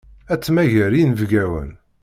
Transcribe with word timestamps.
Ad 0.33 0.39
temmager 0.41 0.91
inebgawen. 1.01 1.69